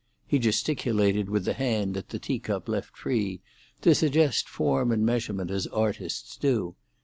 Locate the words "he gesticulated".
0.25-1.29